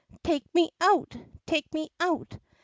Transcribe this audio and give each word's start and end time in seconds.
Take 0.23 0.51
me 0.55 0.71
out! 0.81 1.15
Take 1.45 1.71
me 1.75 1.91
out 1.99 2.35